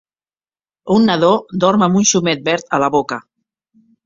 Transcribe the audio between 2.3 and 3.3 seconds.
verd a la boca.